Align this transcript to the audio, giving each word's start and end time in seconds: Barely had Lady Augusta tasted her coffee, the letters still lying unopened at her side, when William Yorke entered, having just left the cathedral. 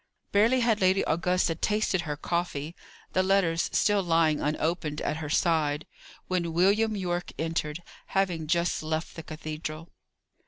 Barely 0.31 0.61
had 0.61 0.81
Lady 0.81 1.03
Augusta 1.05 1.53
tasted 1.53 2.01
her 2.09 2.17
coffee, 2.17 2.75
the 3.13 3.21
letters 3.21 3.69
still 3.71 4.01
lying 4.01 4.41
unopened 4.41 4.99
at 5.01 5.17
her 5.17 5.29
side, 5.29 5.85
when 6.25 6.53
William 6.53 6.95
Yorke 6.95 7.33
entered, 7.37 7.83
having 8.07 8.47
just 8.47 8.81
left 8.81 9.15
the 9.15 9.21
cathedral. 9.21 9.89